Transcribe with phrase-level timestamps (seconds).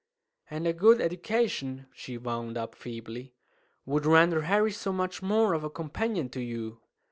[0.49, 3.35] "And a good education," she wound up feebly,
[3.85, 6.79] "would render Harry so much more of a companion to you."